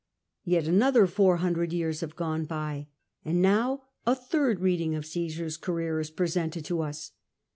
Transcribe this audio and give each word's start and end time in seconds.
Yet 0.43 0.67
another 0.67 1.05
four 1.05 1.37
hundred 1.37 1.71
years 1.71 2.01
have 2.01 2.15
gone 2.15 2.45
by, 2.45 2.87
and 3.23 3.39
now 3.39 3.83
a 4.07 4.15
third 4.15 4.59
reading 4.59 4.95
of 4.95 5.05
Omsar's 5.05 5.57
career 5.57 5.99
is 5.99 6.09
prcHcuied 6.09 6.63
to 6.65 6.81
us. 6.81 7.11